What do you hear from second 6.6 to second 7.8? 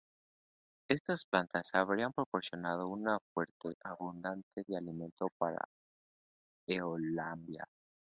"Eolambia".